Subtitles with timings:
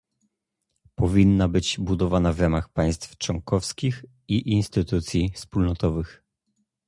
[0.95, 6.23] Powinna być budowana w ramach państw członkowskich i instytucji wspólnotowych